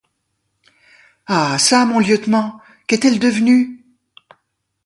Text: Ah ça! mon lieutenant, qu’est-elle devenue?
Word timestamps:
Ah 1.27 1.59
ça! 1.59 1.85
mon 1.85 1.99
lieutenant, 1.99 2.59
qu’est-elle 2.87 3.19
devenue? 3.19 3.85